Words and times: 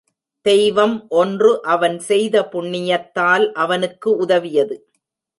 தெய்வம் 0.45 0.95
ஒன்று 1.09 1.61
அவன் 1.65 1.97
செய்த 1.99 2.35
புண்ணியத்தால் 2.51 3.45
அவனுக்கு 3.55 4.09
உதவியது. 4.17 4.75